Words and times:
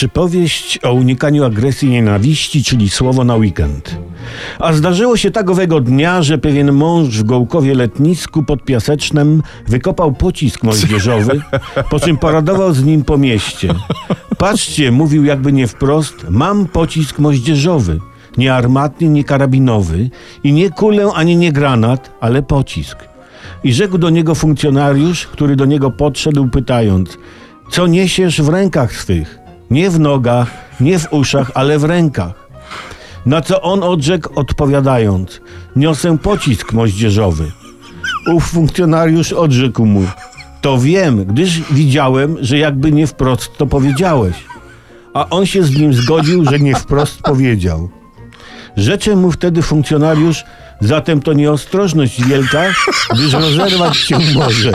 Przypowieść 0.00 0.78
o 0.82 0.92
unikaniu 0.92 1.44
agresji 1.44 1.88
i 1.88 1.90
nienawiści, 1.90 2.64
czyli 2.64 2.90
słowo 2.90 3.24
na 3.24 3.36
weekend. 3.36 3.96
A 4.58 4.72
zdarzyło 4.72 5.16
się 5.16 5.30
tak 5.30 5.50
owego 5.50 5.80
dnia, 5.80 6.22
że 6.22 6.38
pewien 6.38 6.72
mąż 6.72 7.08
w 7.08 7.22
Gołkowie 7.22 7.74
Letnisku 7.74 8.42
pod 8.42 8.64
Piasecznem 8.64 9.42
wykopał 9.68 10.12
pocisk 10.12 10.62
moździerzowy, 10.62 11.40
po 11.90 12.00
czym 12.00 12.16
paradował 12.16 12.72
z 12.72 12.84
nim 12.84 13.04
po 13.04 13.18
mieście. 13.18 13.74
Patrzcie, 14.38 14.92
mówił 14.92 15.24
jakby 15.24 15.52
nie 15.52 15.66
wprost, 15.66 16.26
mam 16.30 16.66
pocisk 16.66 17.18
moździerzowy. 17.18 18.00
Nie 18.36 18.54
armatny, 18.54 19.08
nie 19.08 19.24
karabinowy 19.24 20.10
i 20.44 20.52
nie 20.52 20.70
kulę 20.70 21.10
ani 21.14 21.36
nie 21.36 21.52
granat, 21.52 22.10
ale 22.20 22.42
pocisk. 22.42 22.98
I 23.64 23.72
rzekł 23.72 23.98
do 23.98 24.10
niego 24.10 24.34
funkcjonariusz, 24.34 25.26
który 25.26 25.56
do 25.56 25.64
niego 25.64 25.90
podszedł, 25.90 26.48
pytając: 26.48 27.18
Co 27.70 27.86
niesiesz 27.86 28.42
w 28.42 28.48
rękach 28.48 28.92
swych? 28.92 29.39
Nie 29.70 29.90
w 29.90 30.00
nogach, 30.00 30.48
nie 30.80 30.98
w 30.98 31.12
uszach, 31.12 31.50
ale 31.54 31.78
w 31.78 31.84
rękach. 31.84 32.32
Na 33.26 33.40
co 33.40 33.62
on 33.62 33.82
odrzekł, 33.82 34.30
odpowiadając: 34.34 35.40
Niosę 35.76 36.18
pocisk 36.18 36.72
moździerzowy. 36.72 37.52
Ów 38.26 38.44
funkcjonariusz 38.44 39.32
odrzekł 39.32 39.86
mu: 39.86 40.06
To 40.60 40.78
wiem, 40.78 41.24
gdyż 41.24 41.60
widziałem, 41.70 42.36
że 42.40 42.58
jakby 42.58 42.92
nie 42.92 43.06
wprost 43.06 43.56
to 43.56 43.66
powiedziałeś. 43.66 44.36
A 45.14 45.28
on 45.28 45.46
się 45.46 45.62
z 45.62 45.78
nim 45.78 45.94
zgodził, 45.94 46.44
że 46.44 46.58
nie 46.58 46.74
wprost 46.74 47.22
powiedział. 47.22 47.90
Rzecze 48.76 49.16
mu 49.16 49.32
wtedy 49.32 49.62
funkcjonariusz, 49.62 50.44
zatem 50.80 51.22
to 51.22 51.32
nieostrożność 51.32 52.24
wielka, 52.24 52.62
gdyż 53.14 53.32
rozerwać 53.32 53.96
się 53.96 54.18
może. 54.34 54.72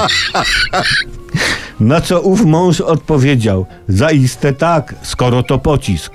Na 1.79 2.01
co 2.01 2.21
ów 2.21 2.45
mąż 2.45 2.81
odpowiedział, 2.81 3.65
zaiste 3.87 4.53
tak, 4.53 4.95
skoro 5.01 5.43
to 5.43 5.59
pocisk. 5.59 6.13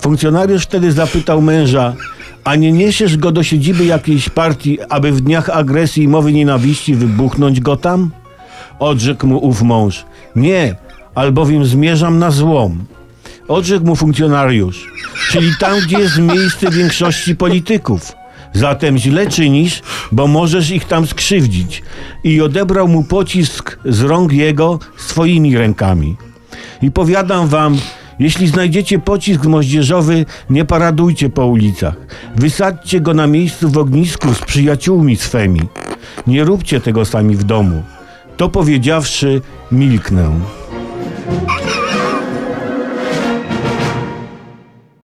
Funkcjonariusz 0.00 0.62
wtedy 0.62 0.92
zapytał 0.92 1.42
męża, 1.42 1.94
a 2.44 2.56
nie 2.56 2.72
niesiesz 2.72 3.16
go 3.16 3.32
do 3.32 3.42
siedziby 3.42 3.84
jakiejś 3.84 4.28
partii, 4.28 4.78
aby 4.88 5.12
w 5.12 5.20
dniach 5.20 5.50
agresji 5.50 6.02
i 6.02 6.08
mowy 6.08 6.32
nienawiści 6.32 6.94
wybuchnąć 6.94 7.60
go 7.60 7.76
tam? 7.76 8.10
Odrzekł 8.78 9.26
mu 9.26 9.38
ów 9.38 9.62
mąż, 9.62 10.04
nie, 10.36 10.76
albowiem 11.14 11.64
zmierzam 11.64 12.18
na 12.18 12.30
złom. 12.30 12.84
Odrzekł 13.48 13.86
mu 13.86 13.96
funkcjonariusz, 13.96 14.92
czyli 15.30 15.50
tam, 15.60 15.80
gdzie 15.80 15.98
jest 15.98 16.18
miejsce 16.18 16.70
większości 16.70 17.36
polityków. 17.36 18.12
Zatem 18.52 18.98
źle 18.98 19.26
czynisz, 19.26 19.82
bo 20.12 20.26
możesz 20.26 20.70
ich 20.70 20.84
tam 20.84 21.06
skrzywdzić. 21.06 21.82
I 22.24 22.40
odebrał 22.40 22.88
mu 22.88 23.04
pocisk 23.04 23.78
z 23.84 24.00
rąk 24.00 24.32
jego 24.32 24.78
swoimi 24.96 25.56
rękami. 25.56 26.16
I 26.82 26.90
powiadam 26.90 27.48
wam, 27.48 27.78
jeśli 28.18 28.48
znajdziecie 28.48 28.98
pocisk 28.98 29.44
moździerzowy, 29.44 30.26
nie 30.50 30.64
paradujcie 30.64 31.30
po 31.30 31.46
ulicach. 31.46 31.94
Wysadźcie 32.36 33.00
go 33.00 33.14
na 33.14 33.26
miejscu 33.26 33.70
w 33.70 33.78
ognisku 33.78 34.34
z 34.34 34.40
przyjaciółmi 34.40 35.16
swemi. 35.16 35.60
Nie 36.26 36.44
róbcie 36.44 36.80
tego 36.80 37.04
sami 37.04 37.36
w 37.36 37.44
domu. 37.44 37.82
To 38.36 38.48
powiedziawszy, 38.48 39.40
milknę. 39.72 40.40